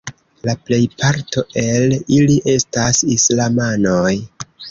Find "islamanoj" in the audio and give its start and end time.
3.19-4.17